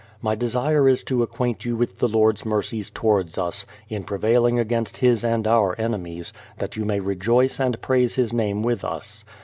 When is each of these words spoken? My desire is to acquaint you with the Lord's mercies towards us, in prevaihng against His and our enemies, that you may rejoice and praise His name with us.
My 0.19 0.33
desire 0.33 0.89
is 0.89 1.03
to 1.03 1.21
acquaint 1.21 1.63
you 1.63 1.75
with 1.75 1.99
the 1.99 2.07
Lord's 2.07 2.43
mercies 2.43 2.89
towards 2.89 3.37
us, 3.37 3.67
in 3.87 4.03
prevaihng 4.03 4.59
against 4.59 4.97
His 4.97 5.23
and 5.23 5.45
our 5.45 5.79
enemies, 5.79 6.33
that 6.57 6.75
you 6.75 6.85
may 6.85 6.99
rejoice 6.99 7.59
and 7.59 7.79
praise 7.83 8.15
His 8.15 8.33
name 8.33 8.63
with 8.63 8.83
us. 8.83 9.23